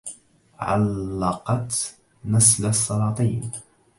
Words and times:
عَلَّقَتْ 0.59 1.95
نسل 2.25 2.65
السلاطين 2.69 3.51